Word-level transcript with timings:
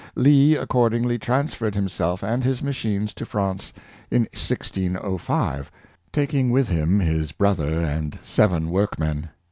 Lee 0.15 0.55
accordingly 0.55 1.19
trans 1.19 1.53
ferred 1.53 1.75
himself 1.75 2.23
and 2.23 2.43
his 2.43 2.63
machines 2.63 3.13
to 3.13 3.23
France, 3.23 3.71
in 4.09 4.23
1605, 4.33 5.69
tak 6.11 6.33
ing 6.33 6.49
with 6.49 6.69
him 6.69 6.99
his 7.01 7.31
brother 7.31 7.83
and 7.85 8.17
seven 8.23 8.71
workmen. 8.71 9.29